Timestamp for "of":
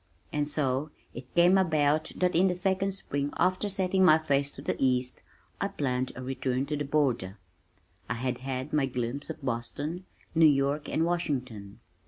9.29-9.45